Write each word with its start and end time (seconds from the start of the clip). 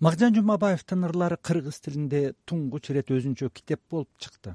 магдан 0.00 0.34
жумабаевдин 0.34 1.04
ырлары 1.10 1.36
кыргыз 1.36 1.82
тилинде 1.84 2.20
туңгуч 2.48 2.90
ирет 2.90 3.10
өзүнчө 3.12 3.50
китеп 3.52 3.82
болуп 3.90 4.08
чыкты 4.18 4.54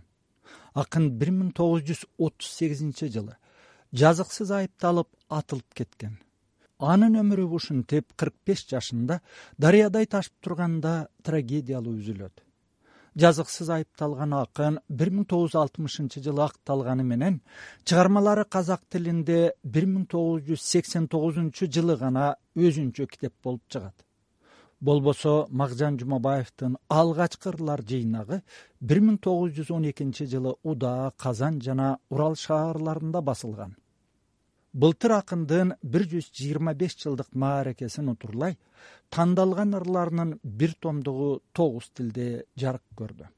акын 0.82 1.10
бир 1.20 1.32
миң 1.32 1.52
тогуз 1.60 1.84
жүз 1.88 2.06
отуз 2.18 2.48
сегизинчи 2.60 3.10
жылы 3.14 3.36
жазыксыз 4.02 4.52
айыпталып 4.52 5.10
атылып 5.40 5.78
кеткен. 5.78 6.18
Анын 6.80 7.16
өмүрү 7.22 7.46
ушинтип 7.58 8.16
кырк 8.20 8.36
беш 8.48 8.66
жашында 8.72 9.22
дарыядай 9.62 10.10
ташып 10.12 10.34
турганда 10.44 10.96
трагедиялуу 11.24 11.94
үзүлөт. 12.00 12.42
Жазыксыз 13.16 13.70
айыпталган 13.78 14.34
акын 14.36 14.82
бир 14.90 15.14
миң 15.14 15.28
тогуз 15.30 15.54
жүз 15.54 15.62
алтымышынчы 15.62 16.24
жылы 16.26 16.44
акталганы 16.44 17.06
менен 17.08 17.38
чыгармалары 17.86 18.44
казак 18.44 18.84
тилинде 18.92 19.54
бир 19.64 19.88
миң 19.94 20.10
тогуз 20.12 20.44
жүз 20.50 20.66
сексен 20.74 21.08
тогузунчу 21.08 21.70
жылы 21.72 21.96
гана 22.02 22.34
өзүнчө 22.58 23.08
китеп 23.14 23.38
болуп 23.44 23.64
чыгат 23.70 24.06
болбосо 24.86 25.48
макжан 25.50 25.98
жумабаевдин 26.00 26.76
алгачкы 26.90 27.50
ырлар 27.52 27.82
жыйнагы 27.90 28.42
бир 28.80 29.00
миң 29.02 29.18
тогуз 29.26 29.56
жүз 29.58 29.72
он 29.74 29.88
экинчи 29.90 30.28
жылы 30.30 30.54
удаа 30.64 31.12
казан 31.24 31.58
жана 31.68 31.88
урал 32.10 32.36
шаарларында 32.38 33.22
басылган. 33.30 33.74
Былтыр 34.74 35.16
акындын 35.18 35.74
бир 35.82 36.06
жүз 36.12 36.30
жыйырма 36.38 36.76
беш 36.82 36.98
жылдык 37.02 37.34
мааракесин 37.34 38.12
утурлай 38.14 38.58
тандалган 39.10 39.74
ырларынын 39.80 40.38
бир 40.44 40.76
томдугу 40.80 41.30
тогуз 41.54 41.90
тилде 41.90 42.46
жарык 42.56 42.84
көрдү. 43.00 43.30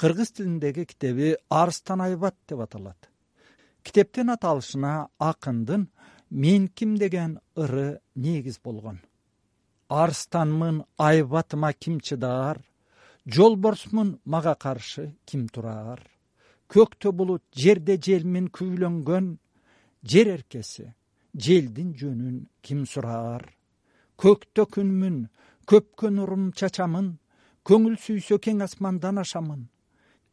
Кыргыз 0.00 0.32
тилиндеги 0.32 0.86
китеби 0.86 1.34
арыстан 1.50 2.00
айбат 2.00 2.36
деп 2.48 2.60
аталат. 2.60 3.10
Китептин 3.82 4.30
аталышына 4.30 5.08
акындын 5.18 5.88
мен 6.30 6.68
ким? 6.68 6.96
деген 6.96 7.40
ыры 7.54 7.98
негиз 8.14 8.58
болгон 8.64 9.00
арстанмын 9.88 10.82
айбатыма 10.98 11.72
ким 11.72 12.00
чыдаар 12.00 12.58
жолборсмун 13.26 14.20
мага 14.24 14.54
каршы 14.54 15.14
ким 15.26 15.48
тураар 15.48 16.00
көктө 16.68 17.12
булут 17.12 17.42
жерде 17.52 17.98
желмин 18.06 18.48
күүлөнгөн 18.56 19.26
жер 20.10 20.32
эркеси 20.36 20.86
желдин 21.34 21.92
жөнүн 22.00 22.38
ким 22.62 22.86
сураар 22.86 23.44
көктө 24.18 24.66
күнмүн 24.74 25.18
көпкө 25.70 26.10
нурум 26.16 26.50
чачамын 26.52 27.14
көңүл 27.68 27.96
сүйсө 27.96 28.36
кең 28.44 28.60
асмандан 28.64 29.18
ашамын. 29.22 29.62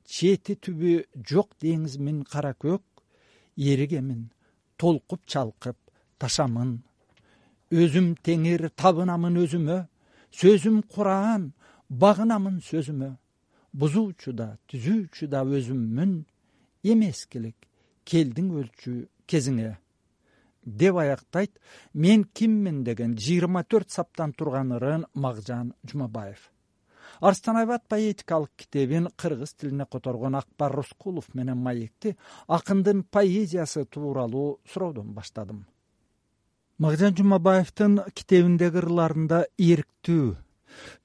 Чети 0.03 0.57
түбү 0.59 0.97
жок 1.29 1.53
деңизмин 1.63 2.23
кара 2.27 2.51
көк 2.59 2.83
эригемин 3.55 4.25
толкуп 4.81 5.23
чалкып 5.31 5.77
ташамын 6.19 6.73
өзүм 7.71 8.13
теңир 8.25 8.69
табынамын 8.75 9.39
өзүмө. 9.43 9.77
Сөзүм 10.31 10.81
кураан 10.91 11.51
багынамын 11.89 12.61
сөзүмө. 12.67 13.11
Бузуучу 13.73 14.33
да 14.35 14.57
түзүүчү 14.71 15.27
да 15.31 15.43
өзүммүн. 15.43 16.13
Эмескилик 16.83 17.67
келдиң 18.05 18.51
өлчү 18.61 18.95
кезиңе. 19.27 19.75
Деп 20.65 20.95
аяктайт 21.01 21.59
мен 21.93 22.23
киммин? 22.23 22.83
деген 22.83 23.15
жыйырма 23.17 23.63
төрт 23.63 23.89
саптан 23.89 24.33
турган 24.33 24.75
ырын 24.77 25.05
макжан 25.13 25.73
жумабаев 25.87 26.51
арстан 27.21 27.57
айбат 27.57 27.83
поэтикалык 27.89 28.51
китебин 28.57 29.09
кыргыз 29.15 29.53
тилине 29.53 29.85
которгон 29.85 30.35
акбар 30.35 30.75
рыскулов 30.75 31.33
менен 31.33 31.57
маекти 31.57 32.17
акындын 32.47 33.03
поэзиясы 33.03 33.85
тууралуу 33.85 34.59
суроодон 34.71 35.13
баштадым 35.13 35.65
макжан 36.81 37.13
жумабаевдин 37.13 37.99
китебиндеги 38.17 38.79
ырларында 38.81 39.43
ийриктүү 39.61 40.31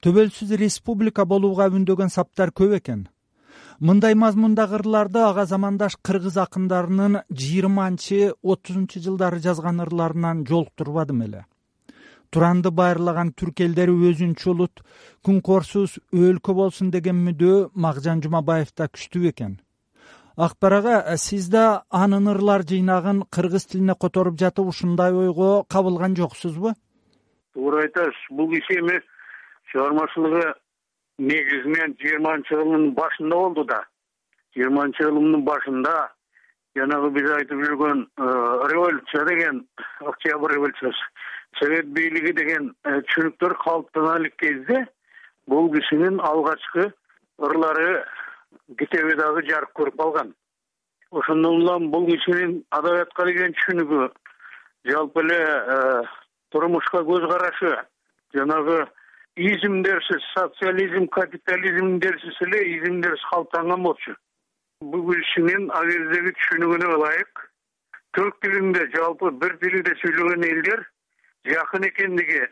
төбөлсүз 0.01 0.55
республика 0.57 1.25
болууга 1.29 1.67
үндөгөн 1.69 2.09
саптар 2.09 2.49
көп 2.59 2.73
экен. 2.79 3.03
Мындай 3.79 4.15
мазмундагы 4.17 4.79
ырларды 4.79 5.21
ага 5.21 5.45
замандаш 5.45 5.99
кыргыз 6.01 6.39
акындарынын 6.45 7.19
жыйырманчы 7.29 8.31
отузунчу 8.41 9.03
жылдары 9.05 9.37
жазган 9.43 9.83
ырларынан 9.85 10.41
жолуктурбадым 10.49 11.21
эле. 11.27 11.43
Туранды 12.31 12.73
байырлаган 12.73 13.35
түрк 13.37 13.61
элдери 13.67 13.93
өзүнчө 14.09 14.49
улут 14.55 14.81
күнкорсуз 15.21 15.99
өлкө 16.11 16.57
болсун 16.57 16.89
деген 16.89 17.21
мүдөө 17.29 17.69
макжан 17.85 18.25
жумабаевда 18.25 18.89
күчтүү 18.89 19.29
экен 19.29 19.59
акбар 20.37 20.73
ага 20.73 21.17
сиз 21.17 21.49
да 21.49 21.83
анын 21.89 22.29
ырлар 22.33 22.61
жыйнагын 22.61 23.23
кыргыз 23.33 23.65
тилине 23.65 23.95
которуп 23.99 24.37
жатып 24.39 24.67
ушундай 24.73 25.11
ойго 25.11 25.63
кабылган 25.73 26.15
жоксузбу? 26.15 26.73
Туура 27.53 27.81
айтасыз 27.81 28.19
бул 28.29 28.51
киши 28.51 28.79
эми 28.79 29.01
чыгармачылыгы 29.71 30.53
негизи 31.17 31.67
менен 31.67 31.95
жыйырманчы 32.01 32.53
кылымдын 32.53 32.93
башында 32.93 33.35
болду 33.35 33.63
да. 33.65 33.81
Жыйырманчы 34.55 35.03
кылымдын 35.03 35.43
башында 35.43 35.95
жанагы 36.77 37.09
биз 37.15 37.31
айтып 37.39 37.63
жүргөн 37.65 38.03
э, 38.05 38.27
революция 38.71 39.25
деген 39.25 39.65
октябрь 39.99 40.53
революциясы 40.53 41.09
совет 41.59 41.89
бийлиги 41.97 42.33
деген 42.37 42.69
э, 42.83 43.01
түшүнүктөр 43.09 43.57
калыптана 43.63 44.19
элек 44.19 44.35
кезде 44.37 44.85
бул 45.47 45.71
кишинин 45.73 46.21
алгачкы 46.21 46.91
ырлары 47.39 48.03
китеби 48.79 49.15
дагы 49.15 49.43
жарык 49.49 49.73
көрүп 49.79 49.97
калган 50.01 50.33
ошондон 51.11 51.61
улам 51.61 51.89
бул 51.91 52.05
кишинин 52.07 52.63
адабиятка 52.69 53.25
деген 53.25 53.55
түшүнүгү 53.57 54.09
жалпы 54.91 55.23
эле 55.23 55.39
э, 55.75 56.03
турмушка 56.51 57.03
көз 57.07 57.27
карашы 57.31 57.73
жанагы 58.35 58.85
изимдерсиз 59.35 60.23
социализм 60.33 61.07
капитализмдерсиз 61.07 62.41
эле 62.47 62.63
изимдерсиз 62.77 63.29
калыптанган 63.29 63.83
болчу. 63.83 64.15
Бул 64.81 65.13
кишинин 65.13 65.71
ал 65.71 65.87
кездеги 65.89 66.33
түшүнүгүнө 66.39 66.93
ылайык 66.97 67.43
түрк 68.17 68.39
тилинде 68.41 68.87
жалпы 68.95 69.31
бир 69.41 69.57
тилде 69.63 69.95
сүйлөгөн 70.01 70.45
элдер 70.51 70.85
жакын 71.45 71.87
экендиги 71.87 72.43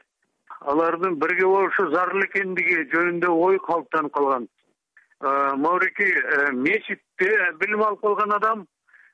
алардын 0.61 1.19
бирге 1.21 1.45
болушу 1.45 1.89
зарыл 1.94 2.23
экендиги 2.25 2.83
жөнүндө 2.94 3.31
ой 3.47 3.59
калыптанып 3.67 4.13
калган 4.17 4.47
маврикий 5.21 6.11
э, 6.11 6.51
мечитте 6.51 7.29
билим 7.59 7.83
алып 7.83 8.01
калган 8.01 8.33
адам 8.33 8.65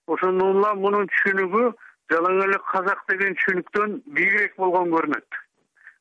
ошондон 0.08 0.58
улам 0.58 0.80
мунун 0.82 1.08
түшүнүгү 1.08 1.72
жалаң 2.12 2.40
эле 2.46 2.58
казак 2.72 3.04
деген 3.10 3.36
түшүнүктөн 3.38 4.02
бийигирээк 4.06 4.56
болгон 4.58 4.90
көрүнөт. 4.92 5.28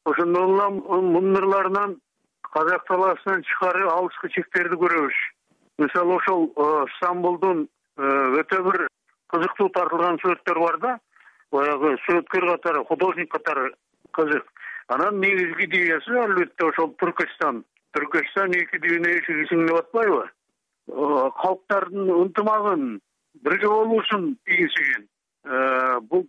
Ошондон 0.05 0.55
улам 0.55 0.81
мунун 1.13 2.01
казак 2.51 2.87
талаасынан 2.89 3.43
тышкары 3.43 3.87
алыскы 3.89 4.29
чектерди 4.35 4.77
көрөбүз. 4.81 5.19
Мисалы 5.79 6.17
ошол 6.17 6.49
э, 6.57 6.87
стамбулдун 6.97 7.69
э, 7.97 8.41
өтө 8.41 8.63
бир 8.67 8.89
кызыктуу 9.31 9.69
тартылган 9.77 10.19
сүрөттөр 10.25 10.59
бар 10.59 10.79
да. 10.81 10.99
Баягы 11.53 11.97
сүрөткөр 12.07 12.49
катары 12.55 12.85
художник 12.89 13.31
катары 13.31 13.73
кызык. 14.17 14.47
Анан 14.89 15.21
негизги 15.21 15.69
идеясы 15.69 16.19
албетте 16.19 16.67
ошол 16.67 16.95
түркистан 16.99 17.63
түркөстан 17.97 18.55
эки 18.59 18.81
дүйнө 18.83 19.15
эшигисиң 19.19 19.67
деп 19.69 19.81
атпайбы? 19.83 20.27
Калктардын 21.43 22.11
ынтымагын 22.17 22.85
бирге 23.45 23.69
болуусун 23.69 24.37
ийгизген 24.47 25.07
э, 25.45 26.01
бул 26.01 26.27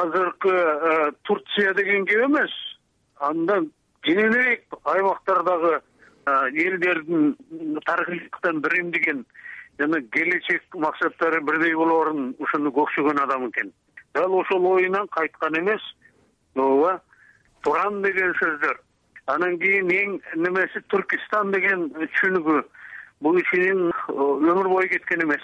азыркы 0.00 0.52
э, 0.52 1.12
турция 1.22 1.74
деген 1.74 2.06
кеп 2.06 2.24
эмес. 2.26 2.52
Андан 3.16 3.70
кененирээк 4.02 4.64
аймактардагы 4.84 5.80
э, 6.26 6.30
элдердин 6.52 7.36
жактан 7.86 8.60
биримдигин 8.60 9.24
жана 9.78 10.00
келечек 10.02 10.62
максаттары 10.74 11.40
бирдей 11.40 11.74
болоорун 11.74 12.34
ушуну 12.38 12.70
көксөгөн 12.70 13.22
адам 13.22 13.48
экен. 13.50 13.72
Дал 14.14 14.32
ошол 14.34 14.66
оюнан 14.72 15.08
кайткан 15.08 15.58
эмес. 15.58 15.82
Ооба 16.54 17.00
туран 17.62 18.02
деген 18.02 18.32
сөздөр 18.40 18.80
анан 19.26 19.58
кийин 19.58 19.90
эң 19.90 20.16
немеси 20.38 20.82
түркистан 20.92 21.52
деген 21.54 21.88
түшүнүгү. 21.96 22.62
Бул 23.24 23.38
кишинин 23.40 23.90
өмүр 24.12 24.68
бою 24.70 24.88
кеткен 24.88 25.24
эмес. 25.24 25.42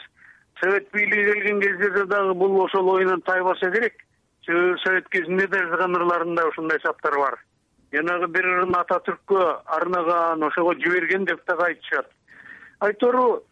Совет 0.61 0.91
бийлиги 0.93 1.33
келген 1.33 1.61
кезде 1.61 2.05
дагы 2.07 2.35
бул 2.35 2.61
ошол 2.63 2.95
оюнан 2.95 3.23
тайбаса 3.23 3.71
керек. 3.71 3.95
Себеби 4.47 4.79
совет 4.85 5.09
кезинде 5.09 5.47
да 5.47 5.59
жазган 5.59 5.97
ырларында 5.97 6.47
ушундай 6.49 6.79
саптар 6.83 7.17
бар. 7.19 7.39
Жанагы 7.93 8.29
бир 8.29 8.47
ырын 8.47 8.77
ата 8.79 9.01
түрккө 9.07 9.43
арнаган 9.67 10.43
ошого 10.43 10.75
жиберген 10.75 11.25
деп 11.25 11.45
дагы 11.47 11.67
айтышат. 11.67 12.11
Айтору 12.81 13.43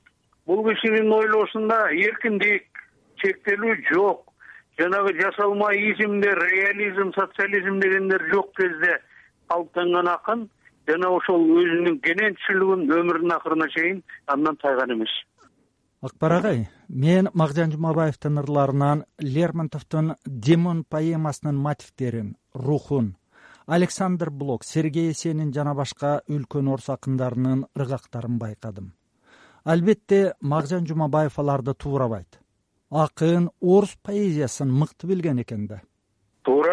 бул 0.46 0.64
кишинин 0.68 1.12
ойлоосунда 1.12 1.88
эркиндик 1.90 2.66
чектелүү 3.16 3.76
жок. 3.92 4.26
Жанагы 4.78 5.14
жасалма 5.20 5.74
изимдер 5.74 6.38
реализм 6.38 7.12
социализм 7.14 7.80
дегендер 7.80 8.28
жок 8.32 8.54
кезде 8.56 9.00
калыптанган 9.50 10.08
акын 10.14 10.48
жана 10.88 11.10
ошол 11.16 11.42
өзүнүн 11.60 11.98
кенен 12.04 12.36
өмүрүнүн 12.54 13.34
акырына 13.36 13.68
чейин 13.74 14.02
андан 14.26 14.56
тайган 14.62 14.94
эмес. 14.94 15.12
Акбар 16.02 16.32
агай 16.32 16.68
мен 16.88 17.28
макжан 17.34 17.72
жумабаевдин 17.72 18.38
ырларынан 18.42 19.04
лермонтовдун 19.18 20.14
демон 20.26 20.84
поэмасынын 20.84 21.56
мотивдерин 21.66 22.36
рухун 22.54 23.16
александр 23.66 24.30
блок 24.30 24.64
сергей 24.64 25.08
есенин 25.08 25.52
жана 25.52 25.74
башка 25.74 26.22
үлкөн 26.28 26.72
орус 26.72 26.88
акындарынын 26.88 27.66
ыргактарын 27.76 28.38
байкадым. 28.38 28.94
Албетте 29.64 30.34
мағжан 30.40 30.88
жумабаев 30.88 31.38
аларды 31.38 31.74
туурабайт. 31.74 32.40
Акын 32.90 33.50
орус 33.60 33.94
поэзиясын 34.02 34.72
мыкты 34.72 35.06
билген 35.06 35.42
экен 35.44 35.66
да 35.66 35.82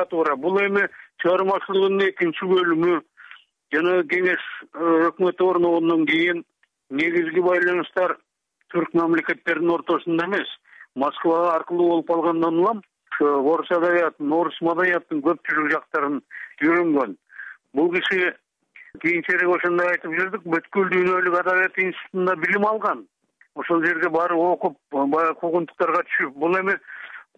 туура 0.06 0.36
бул 0.36 0.60
эми 0.62 0.88
чыгармачылыгынын 1.24 2.10
экинчи 2.10 2.46
бөлүмү. 2.46 3.00
Жанагы 3.74 4.08
кеңеш 4.14 4.44
э, 4.74 5.10
өкмөтү 5.10 5.44
орногондон 5.44 6.06
кийин 6.06 6.44
негизги 6.90 7.42
байланыштар 7.44 8.18
түрк 8.74 8.94
мамлекеттеринин 8.94 9.74
ортосунда 9.76 10.26
эмес. 10.26 10.48
Москва 10.96 11.56
аркылуу 11.56 11.90
болуп 11.90 12.08
калгандан 12.08 12.60
улам 12.60 12.82
ошо 13.18 13.42
орус 13.42 13.72
адабиятын 13.72 14.32
орус 14.34 14.58
маданиятынын 14.62 15.24
көпчүлүк 15.24 15.72
жактарын 15.72 16.22
үйрөнгөн. 16.62 17.16
Бул 17.74 17.92
киши 17.94 18.34
кийинчерээк 19.02 19.56
ошондой 19.56 19.92
айтып 19.92 20.14
жүрдүк. 20.14 20.44
Бүткүл 20.46 20.90
дүйнөлүк 20.94 21.40
адабият 21.40 21.78
институтунда 21.78 22.36
билим 22.36 22.66
алган. 22.66 23.06
Ошол 23.56 23.84
жерге 23.86 24.10
барып 24.10 24.38
окуп 24.38 24.78
баягы 24.92 25.34
куугунтуктарга 25.40 26.04
түшүп. 26.04 26.34
Бул 26.36 26.58
эми 26.60 26.78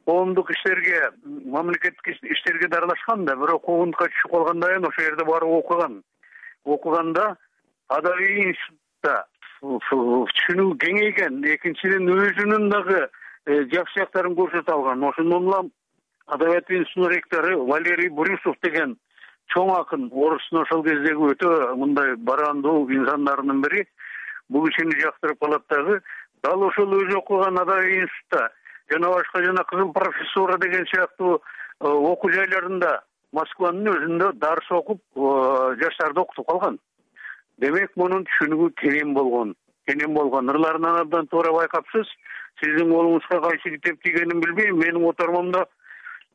коомдук 0.05 0.51
иштерге 0.51 1.09
мамлекеттик 1.25 2.07
иштерге 2.23 2.67
да 2.67 2.77
аралашкан 2.77 3.25
да 3.25 3.35
бирок 3.35 3.63
куугунтукка 3.65 4.09
түшүп 4.13 4.31
калгандан 4.31 4.69
кийин 4.69 4.87
ошол 4.87 5.03
жерде 5.03 5.25
барып 5.25 5.49
окуган. 5.49 6.03
Окуганда 6.65 7.35
адабий 7.87 8.49
институтта 8.49 9.25
түшүнүгү 9.61 10.77
кеңейген 10.85 11.43
экинчиден 11.55 12.07
өзүнүн 12.15 12.69
дагы 12.71 13.01
э, 13.45 13.63
жакшы 13.73 13.99
жактарын 13.99 14.35
көрсөтө 14.37 14.73
алган. 14.73 15.03
Ошондон 15.03 15.47
улам 15.47 15.71
адабият 16.27 16.69
институтунун 16.69 17.11
ректору 17.11 17.65
валерий 17.65 18.09
брюсов 18.09 18.55
деген 18.63 18.97
чоң 19.53 19.71
акын 19.79 20.09
орустун 20.13 20.61
ошол 20.61 20.83
кездеги 20.85 21.33
өтө 21.33 21.75
мындай 21.81 22.15
барандуу 22.15 22.85
инсандарынын 22.93 23.61
бири 23.65 23.85
бул 24.49 24.67
кишини 24.67 24.99
жактырып 25.01 25.39
калат 25.41 25.65
дагы 25.73 25.99
дал 26.43 26.63
ошол 26.67 26.93
өзү 27.01 27.17
окуган 27.17 27.57
адабий 27.57 28.03
институтта 28.03 28.49
жана 28.91 29.09
башка 29.13 29.43
жана 29.43 29.63
кызыл 29.63 29.93
профессура 29.93 30.57
деген 30.57 30.85
сыяктуу 30.91 31.37
э, 31.37 31.87
окуу 31.87 32.31
жайларында 32.31 32.99
москванын 33.31 33.89
өзүндө 33.93 34.33
дарс 34.41 34.71
окуп 34.71 35.01
э, 35.15 35.75
жаштарды 35.81 36.21
окутуп 36.21 36.47
калган. 36.47 36.79
Демек 37.59 37.95
мунун 37.95 38.25
түшүнүгү 38.29 38.71
кенен 38.81 39.13
болгон 39.13 39.55
кенен 39.89 40.13
болгон. 40.13 40.49
Ырларынан 40.49 41.01
абдан 41.01 41.27
туура 41.27 41.51
байкапсыз. 41.53 42.07
Сиздин 42.59 42.91
колуңузга 42.91 43.41
кайсы 43.41 43.75
китеп 43.75 44.01
тийгенин 44.03 44.41
билбейм. 44.43 44.77
Менин 44.77 45.05
котормомдо 45.05 45.65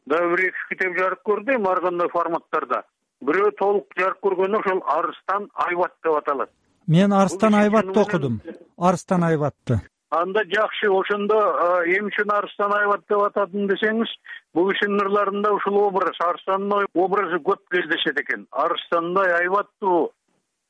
дагы 0.07 0.35
бир 0.35 0.45
эки 0.49 0.69
китеп 0.71 0.99
жарык 0.99 1.23
көрдү 1.29 1.57
эми 1.57 1.71
ар 1.71 1.81
кандай 1.81 2.09
форматтарда. 2.13 2.83
Бирөө 3.25 3.55
толук 3.59 3.99
жарык 3.99 4.21
көргөнү 4.25 4.61
ошол 4.61 4.83
арыстан 4.99 5.49
айбат 5.67 5.95
деп 6.03 6.19
аталат. 6.19 6.51
Мен 6.87 7.13
арыстан 7.13 7.55
айбатты 7.55 8.01
окудум. 8.01 8.41
Арыстан 8.79 9.25
айбатты 9.25 9.81
анда 10.21 10.45
жакшы 10.53 10.91
ошондо 10.91 11.39
эмне 11.87 12.11
үчүн 12.11 12.31
арыстан 12.31 12.73
айбат 12.77 13.05
деп 13.09 13.23
атадым 13.27 13.67
десеңиз 13.71 14.11
бул 14.55 14.71
кишинин 14.71 15.03
ырларында 15.05 15.53
ушул 15.57 15.79
образ 15.89 16.21
арстандын 16.21 16.87
образы 16.95 17.41
көп 17.49 17.63
кездешет 17.75 18.21
экен. 18.21 18.47
Арыстандай 18.51 19.33
айбаттуу 19.41 20.13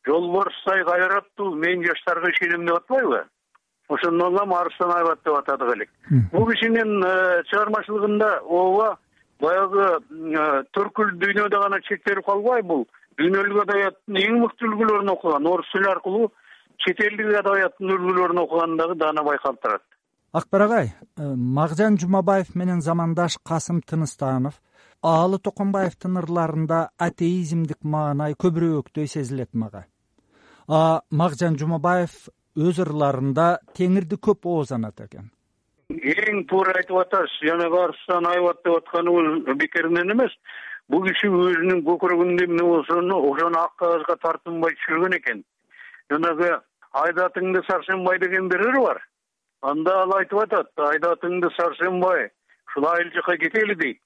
жолборстой 0.07 0.85
кайраттуу 0.85 1.55
мен 1.55 1.85
жаштарга 1.85 2.31
ишенем 2.31 2.67
деп 2.67 2.77
атпайбы? 2.77 3.25
Ошондон 3.89 4.33
улам 4.33 4.55
арыстан 4.55 4.93
айбат 4.93 5.21
деп 5.25 5.35
атадык 5.35 5.77
элек. 5.77 5.91
Бул 6.33 6.47
кишинин 6.51 7.05
э, 7.05 7.43
чыгармачылыгында 7.51 8.31
ооба 8.45 8.99
баягы 9.41 9.89
э, 9.91 10.63
түркүл 10.73 11.19
дүйнөдө 11.21 11.61
гана 11.61 11.81
чектелип 11.89 12.25
калбай 12.25 12.63
бул. 12.63 12.87
Дүйнөлүк 13.19 13.63
адабияттын 13.67 14.17
эң 14.23 14.41
мыкты 14.41 14.67
үлгүлөрүн 14.71 15.13
окуган. 15.13 15.47
Орус 15.47 15.69
тили 15.73 15.91
аркылуу 15.91 16.33
чет 16.87 17.01
элдик 17.01 17.35
адабияттын 17.41 17.97
үлгүлөрүн 17.97 18.45
окуганы 18.45 18.79
дагы 18.81 18.99
даана 19.01 19.25
байкалып 19.27 19.61
турат 19.63 19.85
акбар 20.35 20.67
агай 20.67 20.87
э, 20.91 21.33
мағжан 21.59 21.99
жумабаев 22.03 22.55
менен 22.55 22.81
замандаш 22.83 23.39
касым 23.49 23.81
тыныстанов 23.83 24.61
аалы 25.05 25.39
токомбаевдин 25.39 26.17
ырларында 26.23 26.79
атеизмдик 27.07 27.85
маанай 27.85 28.35
көбүрөөктөй 28.41 29.07
сезилет 29.15 29.53
мага. 29.53 29.85
А 30.67 31.03
мағжан 31.13 31.59
жумабаев 31.61 32.15
өз 32.57 32.81
ырларында 32.87 33.47
теңирди 33.77 34.17
көп 34.27 34.49
оозанат 34.49 35.01
экен. 35.05 35.29
Эң 35.93 36.47
туура 36.49 36.73
айтып 36.81 37.03
атасыз 37.03 37.37
жанагы 37.45 37.83
арыстан 37.83 38.27
айбат 38.31 38.63
деп 38.65 38.79
атканыбыз 38.81 39.59
бекеринен 39.61 40.15
эмес 40.17 40.33
бул 40.89 41.05
киши 41.05 41.29
өзүнүн 41.29 41.85
көкүрөгүндө 41.85 42.49
эмне 42.49 42.65
болсо 42.65 42.97
ошону 42.97 43.61
ак 43.61 43.77
кагазга 43.77 44.17
тартынбай 44.25 44.73
түшүргөн 44.81 45.19
экен. 45.21 45.45
Жанагы 46.11 46.55
айдатыңды 46.95 47.63
сарсенбай 47.71 48.19
деген 48.19 48.49
бир 48.49 48.63
бар. 48.81 49.03
Анда 49.63 50.03
ал 50.03 50.17
айтып 50.17 50.43
атат 50.45 50.71
айдатыңды 50.77 51.51
сарсенбай 51.57 52.31
ушул 52.69 52.89
айыл 52.89 53.11
жака 53.15 53.37
кетели 53.37 53.75
дейт. 53.75 54.01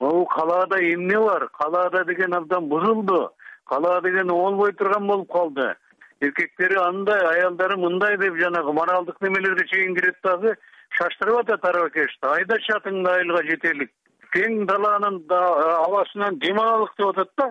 Могу 0.00 0.24
калаада 0.26 0.80
эмне 0.80 1.18
бар? 1.18 1.48
Калаада 1.48 2.04
деген 2.04 2.34
абдан 2.34 2.68
бузулду 2.68 3.30
калаа 3.64 4.00
деген 4.00 4.28
болбой 4.28 4.72
турган 4.72 5.06
болуп 5.06 5.32
калды 5.32 5.74
эркектери 6.20 6.76
андай 6.78 7.20
аялдары 7.30 7.76
мындай 7.76 8.16
деп 8.18 8.36
жанагы 8.36 8.72
моралдык 8.72 9.20
немелерге 9.20 9.66
чейин 9.68 9.94
кирет 9.94 10.16
дагы 10.22 10.54
шаштырып 10.98 11.40
атат 11.40 11.64
арабакешти 11.70 12.28
айдачы 12.34 12.74
атыңды 12.76 13.10
айылга 13.14 13.42
жетелик 13.48 13.90
кең 14.34 14.66
даланын 14.66 15.20
абасынан 15.30 16.38
дем 16.44 16.60
алалык 16.60 16.94
деп 16.98 17.08
атат 17.12 17.30
да 17.38 17.48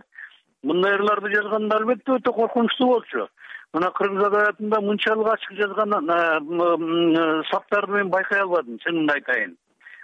мындай 0.64 0.96
ырларды 1.00 1.34
жазганда 1.36 1.78
албетте 1.82 2.18
өтө 2.18 2.36
коркунучтуу 2.38 2.88
болчу 2.94 3.28
мына 3.74 3.92
кыргыз 3.98 4.26
адабиятында 4.28 4.82
мынчалык 4.88 5.28
ачык 5.34 5.54
жазган 5.60 5.94
саптарды 7.52 7.94
мен 8.00 8.10
байкай 8.10 8.42
албадым 8.42 8.80
чынымды 8.84 9.14
айтайын 9.14 9.56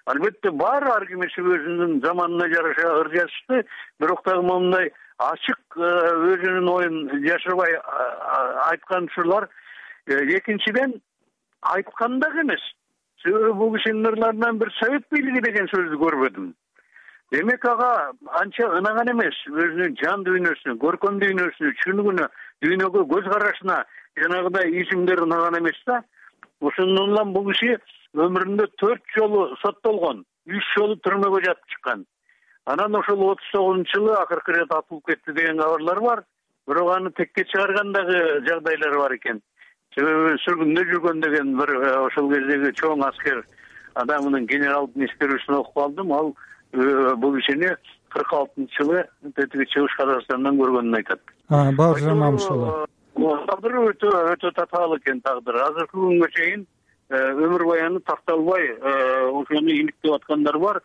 албетте 0.06 0.52
бар 0.52 0.88
ар 0.94 1.06
ким 1.08 1.24
өзүнүн 1.25 2.00
заманына 2.06 2.48
жараша 2.54 2.94
ыр 3.02 3.12
жазышты 3.16 3.66
бирок 4.00 4.24
дагы 4.25 4.46
моундай 4.48 4.92
ачык 5.18 5.78
өзүнүн 5.78 6.69
оюн 6.75 7.25
жашырбай 7.25 7.75
айткан 8.69 9.10
ушулар 9.12 9.50
э, 10.08 10.24
экинчиден 10.38 11.02
айткан 11.62 12.19
дагы 12.19 12.42
эмес. 12.42 12.62
Себеби 13.24 13.52
бул 13.52 13.75
кишинин 13.75 14.06
ырларынан 14.06 14.60
бир 14.60 14.72
совет 14.80 15.04
бийлиги 15.12 15.44
деген 15.44 15.68
сөздү 15.74 16.00
көрбөдүм 16.06 16.54
демек 17.31 17.65
ага 17.65 18.12
анча 18.41 18.68
ынаган 18.79 19.12
эмес 19.12 19.38
өзүнүн 19.51 19.95
жан 20.01 20.24
дүйнөсүнө 20.27 20.77
көркөм 20.83 21.19
дүйнөсүнө 21.24 21.74
түшүнүгүнө 21.79 22.27
дүйнөгө 22.63 23.03
көз 23.13 23.27
карашына 23.33 23.81
жанагыдай 24.21 24.71
изимдер 24.81 25.23
ынаган 25.25 25.59
эмес 25.59 25.80
да. 25.87 26.04
Ошондон 26.61 27.11
улам 27.11 27.33
бул 27.33 27.52
киши 27.52 27.75
өмүрүндө 28.16 28.69
төрт 28.81 29.04
жолу 29.18 29.44
соттолгон 29.61 30.23
үч 30.47 30.71
жолу 30.78 30.95
түрмөгө 31.06 31.44
жатып 31.45 31.75
чыккан. 31.75 32.06
Анан 32.66 32.95
ошол 32.95 33.21
отуз 33.30 33.52
тогузунчу 33.52 33.99
жылы 33.99 34.16
акыркы 34.21 34.56
ирет 34.56 34.71
атылып 34.71 35.06
кетти 35.11 35.33
деген 35.33 35.59
кабарлар 35.59 36.02
бар. 36.02 36.23
Бирок 36.68 36.95
аны 36.95 37.11
текке 37.11 37.45
чыгарган 37.45 37.94
дагы 37.94 38.42
жагдайлар 38.47 38.97
бар 38.97 39.16
экен. 39.16 39.42
Себеби 39.95 40.35
сүргүндө 40.45 40.83
жүргөн 40.90 41.21
деген 41.21 41.56
бир 41.59 41.69
э, 41.75 41.94
ошол 42.07 42.31
кездеги 42.33 42.73
чоң 42.80 43.06
аскер 43.07 43.44
адамынын 43.95 44.47
генералдын 44.47 45.07
эскерүүсүн 45.07 45.59
окуп 45.61 45.80
калдым 45.80 46.11
ал 46.13 46.33
бул 46.74 47.36
кишини 47.38 47.69
кырк 48.14 48.33
алтынчы 48.33 48.83
жылы 48.83 49.04
тетиги 49.36 49.68
чыгыш 49.74 49.95
казакстандан 49.97 50.57
көргөнүн 50.59 50.97
айтат. 51.00 51.21
Бауыржан 51.50 52.18
мамышұлы 52.21 52.74
э, 52.74 53.36
тагдыры 53.50 53.86
өтө 53.92 54.12
өтө 54.33 54.52
татаал 54.56 54.97
экен 54.97 55.21
тагдыры 55.26 55.64
азыркы 55.66 55.97
күнгө 55.97 56.30
чейин 56.36 56.66
өмүр 57.09 57.64
баяны 57.66 58.00
такталбай 58.06 58.74
ошону 58.81 59.71
иликтеп 59.71 60.18
аткандар 60.19 60.57
бар. 60.59 60.81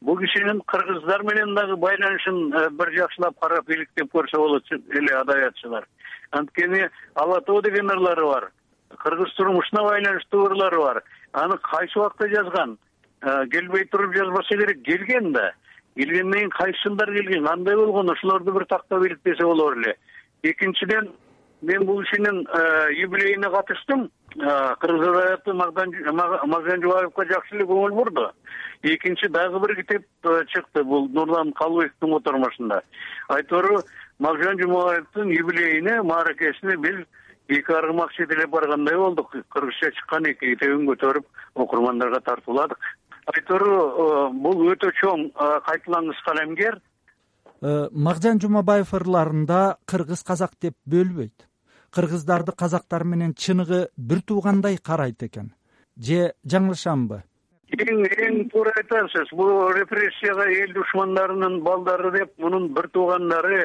Бул 0.00 0.18
кишинин 0.18 0.60
кыргыздар 0.68 1.22
менен 1.24 1.54
дагы 1.54 1.76
байланышын 1.76 2.50
бир 2.76 2.92
жакшылап 2.96 3.38
карап 3.40 3.70
иликтеп 3.70 4.12
көрсө 4.12 4.38
болот 4.38 4.72
эле 4.72 5.14
адабиятчылар. 5.16 5.88
Анткени 6.32 6.88
ала 7.14 7.40
тоо 7.40 7.62
деген 7.62 7.90
ырлары 7.90 8.26
бар 8.26 8.50
кыргыз 8.98 9.34
турмушуна 9.36 9.82
байланыштуу 9.82 10.46
ырлары 10.48 10.78
бар. 10.78 11.02
Аны 11.32 11.56
кайсы 11.58 11.98
убакта 11.98 12.28
жазган? 12.28 12.72
э, 12.72 12.93
келбей 13.22 13.84
туруп 13.84 14.14
жазбаса 14.14 14.56
керек 14.56 14.82
келген 14.84 15.32
да. 15.32 15.52
Келгенден 15.96 16.32
кийин 16.32 16.50
кайсы 16.50 16.78
жылдары 16.82 17.14
келген 17.14 17.46
кандай 17.46 17.76
болгон 17.76 18.10
ошолорду 18.10 18.52
бир 18.52 18.64
тактап 18.66 19.04
иликтесе 19.04 19.44
болор 19.44 19.76
эле. 19.78 19.96
Экинчиден 20.42 21.12
мен 21.62 21.84
бул 21.86 22.02
кишинин 22.02 22.46
э, 22.52 22.92
юбилейине 22.94 23.48
катыштым. 23.50 24.10
Э, 24.36 24.74
кыргыз 24.80 25.08
адабияты 25.08 25.52
мағжан 25.54 26.82
жубаевка 26.82 27.24
жакшы 27.30 27.54
эле 27.56 27.64
көңүл 27.64 27.94
бурду. 27.94 28.30
Экинчи 28.82 29.28
дагы 29.28 29.60
бир 29.60 29.76
китеп 29.76 30.06
чыкты 30.48 30.82
бул 30.82 31.08
нурлан 31.08 31.52
калыбековдун 31.52 32.18
котормосунда 32.18 32.82
айтор 33.28 33.84
мағжан 34.18 34.60
жумабаевдин 34.60 35.30
юбилейине 35.30 36.02
мааракесине 36.02 36.76
биз 36.76 37.06
эки 37.48 37.72
аргымак 37.72 38.12
чет 38.12 38.32
эле 38.32 38.46
баргандай 38.46 38.96
болдук. 38.96 39.36
Кыргызча 39.48 39.92
чыккан 39.92 40.26
эки 40.26 40.54
китебин 40.54 40.88
көтөрүп 40.90 41.26
окурмандарга 41.54 42.20
тартууладык 42.20 42.78
айтору 43.32 44.30
бул 44.44 44.66
өтө 44.72 44.90
чоң 45.00 45.30
кайталангыс 45.68 46.20
калемгер 46.26 46.80
э, 47.64 47.88
макжан 47.90 48.40
жумабаев 48.40 48.92
ырларында 48.94 49.76
кыргыз 49.86 50.22
казак 50.22 50.56
деп 50.60 50.76
бөлбөйт. 50.86 51.48
Кыргыздарды 51.94 52.52
казактар 52.52 53.04
менен 53.04 53.34
чыныгы 53.34 53.88
бир 53.96 54.20
туугандай 54.26 54.76
карайт 54.76 55.22
экен. 55.22 55.52
Же 55.96 56.32
жаңылышамбы? 56.44 57.22
Эң 57.74 58.02
эң 58.04 58.40
туура 58.50 58.72
айтасыз 58.76 59.30
бул 59.32 59.70
репрессияга 59.72 60.48
эл 60.50 60.74
душмандарынын 60.74 61.60
балдары 61.62 62.10
деп 62.18 62.34
мунун 62.38 62.68
бир 62.74 62.88
туугандары 62.88 63.60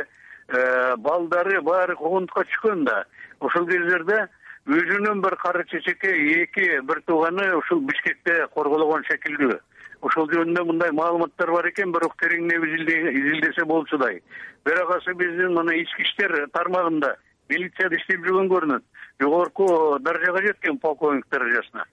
э, 0.48 0.96
балдары 0.98 1.62
баары 1.62 1.96
куугунтукка 1.96 2.46
түшкөн 2.46 2.86
да. 2.86 3.04
Ошол 3.39 3.68
кездерде 3.68 4.28
өзүнүн 4.70 5.22
бир 5.26 5.36
кары 5.42 5.66
чечекей 5.72 6.44
эки 6.44 6.68
бир 6.86 7.02
тууганы 7.08 7.48
ушул 7.58 7.82
бишкекте 7.90 8.46
корголгон 8.54 9.04
шекилдүү 9.10 9.58
ошол 10.02 10.30
жөнүндө 10.32 10.66
мындай 10.66 10.92
маалыматтар 10.92 11.52
бар 11.52 11.72
экен 11.72 11.92
бирок 11.92 12.16
тереңдеп 12.22 12.68
изилдесе 12.70 13.66
болчудай 13.66 14.22
бир 14.66 14.84
агасы 14.84 15.14
биздин 15.14 15.58
мына 15.58 15.76
ички 15.82 16.06
иштер 16.06 16.36
тармагында 16.54 17.16
милицияда 17.50 17.98
иштеп 17.98 18.24
жүргөн 18.26 18.50
көрүнөт. 18.52 18.86
Жогорку 19.22 19.68
даражага 20.06 20.44
жеткен 20.46 20.78
полковник 20.80 21.26
даражасына. 21.32 21.86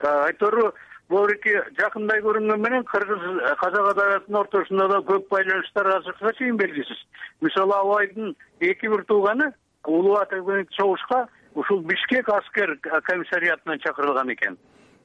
Айтору 0.00 0.72
могу 1.08 1.34
эки 1.34 1.56
жакындай 1.78 2.22
көрүнгөн 2.24 2.62
менен 2.62 2.84
кыргыз 2.88 3.26
казак 3.60 3.90
адабиятынын 3.92 4.40
ортосунда 4.40 4.88
да 4.88 5.02
көп 5.10 5.28
байланыштар 5.30 5.90
азыркыга 5.98 6.32
чейин 6.38 6.56
белгисиз. 6.56 7.04
Мисалы 7.40 7.74
абайдын 7.76 8.36
эки 8.60 8.86
бир 8.86 9.04
тууганы 9.04 9.52
улуу 9.84 10.16
ата 10.16 10.40
чогушка 10.76 11.26
ушул 11.54 11.82
бишкек 11.82 12.28
аскер 12.28 12.76
комиссариатынан 13.08 13.78
чакырылган 13.84 14.32
экен. 14.34 14.58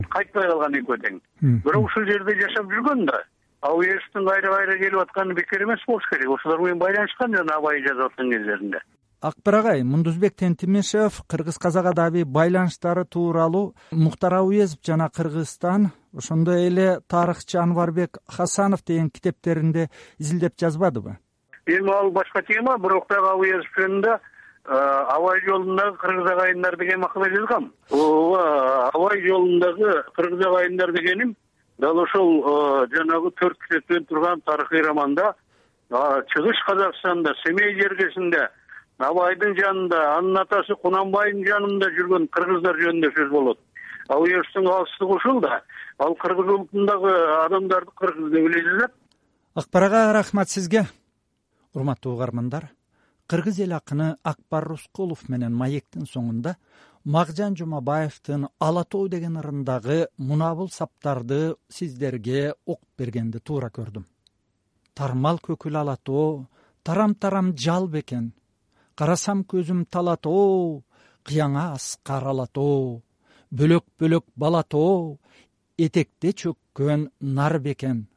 Кайтпай 0.10 0.50
калган 0.50 0.77
экөө 0.82 1.00
тең. 1.06 1.22
Бирок 1.66 1.89
ушул 1.89 2.06
жерде 2.06 2.38
жашап 2.42 2.70
жүргөн 2.72 3.06
да. 3.10 3.24
Ауездин 3.62 4.27
кайра 4.27 4.54
кайра 4.54 4.77
келип 4.77 5.01
атканы 5.01 5.34
бекер 5.34 5.63
эмес 5.63 5.82
болуш 5.88 6.06
керек. 6.10 6.30
Ошолор 6.30 6.62
менен 6.62 6.80
байланышкан 6.80 7.36
жана 7.36 7.58
абай 7.58 7.82
жазып 7.82 8.12
аткан 8.12 8.32
кездеринде 8.32 8.84
акбар 9.22 9.56
агай 9.56 9.84
мундузбек 9.84 10.36
тентимишев 10.36 11.24
кыргыз 11.27 11.58
казак 11.58 11.86
адаби 11.86 12.24
байланыштары 12.24 13.04
тууралуу 13.06 13.74
мухтар 13.92 14.34
ауезов 14.34 14.80
жана 14.86 15.10
кыргызстан 15.10 15.92
ошондой 16.16 16.68
эле 16.68 17.00
тарыхчы 17.08 17.58
анварбек 17.58 18.18
хасанов 18.27 18.84
деген 18.86 19.10
китептеринде 19.10 19.89
изилдеп 20.20 20.54
жазбадыбы? 20.60 21.18
Эми 21.66 21.92
ал 21.92 22.12
башка 22.12 22.44
тема 22.44 22.77
бирок 22.77 23.08
дагы 23.10 23.27
ауезов 23.27 23.66
жөнүндө 23.77 24.20
абай 24.68 25.42
жолундагы 25.46 25.98
кыргыз 25.98 26.32
агайындар 26.32 26.78
деген 26.78 27.00
макала 27.00 27.30
жазгам 27.30 27.72
ооба 27.92 28.90
абай 28.94 29.22
жолундагы 29.28 30.04
кыргыз 30.16 30.46
агайындар 30.46 30.92
дегеним 30.92 31.36
дал 31.78 32.00
ошол 32.00 32.88
жанагы 32.92 33.32
төрт 33.32 33.58
китептен 33.68 34.06
турган 34.06 34.42
тарыхый 34.42 34.82
романда 34.82 35.36
чыгыш 35.90 36.64
казакстанда 36.68 37.34
семей 37.46 37.80
жергесинде 37.80 38.50
абайдын 38.98 39.56
жанында 39.58 40.00
анын 40.18 40.42
атасы 40.42 40.76
кунанбайдын 40.82 41.46
жанында 41.46 41.90
жүргөн 41.98 42.28
кыргыздар 42.34 42.80
жөнүндө 42.82 43.12
сөз 43.16 43.30
болот. 43.32 43.60
Ауездин 44.10 44.66
калыстыгы 44.66 45.16
ушул 45.16 45.42
да. 45.42 45.62
Ал 46.00 46.16
кыргыз 46.16 46.48
улутундагы 46.48 47.14
адамдарды 47.46 47.92
кыргыз 47.96 48.32
деп 48.32 48.50
эле 48.50 48.64
жазат 48.64 48.96
акбар 49.56 49.84
ага 49.84 50.14
рахмат 50.14 50.50
сизге. 50.50 50.86
Урматтуу 51.74 52.14
угармандар 52.14 52.72
кыргыз 53.27 53.60
эл 53.60 53.74
акыны 53.74 54.17
акбар 54.24 54.63
рускулов 54.72 55.27
менен 55.29 55.53
маектин 55.53 56.05
соңунда 56.07 56.55
макжан 57.03 57.55
жумабаевдин 57.60 58.48
ала 58.60 58.84
тоо 58.84 59.07
деген 59.07 59.38
ырындагы 59.41 60.07
мунабул 60.17 60.69
саптарды 60.69 61.55
сиздерге 61.69 62.53
окуп 62.65 62.88
бергенди 62.98 63.39
туура 63.39 63.69
көрдүм. 63.69 64.05
Тармал 64.93 65.39
көкүл 65.39 65.75
ала 65.77 65.98
тоо 65.98 66.48
тарам 66.84 67.15
тарам 67.15 67.53
жал 67.57 67.88
бекен 67.88 68.31
карасам 68.96 69.43
көзүм 69.43 69.86
тала 69.91 70.15
тоо 70.17 70.84
кыяңа 71.27 71.74
аскар 71.75 72.27
ала 72.31 72.48
тоо 72.48 73.01
бөлөк 73.51 73.86
бөлөк 74.00 74.25
бала 74.36 74.63
тоо 74.63 75.17
этекте 75.77 76.31
чөккөн 76.31 77.10
нар 77.22 77.60
бекен 77.60 78.07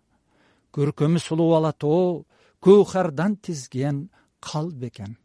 көркөмү 0.74 1.18
сулуу 1.18 1.54
ала 1.58 1.72
тоо 1.72 2.24
көухардан 2.64 3.36
тизген 3.42 4.08
кал 4.40 4.70
бекен 4.70 5.16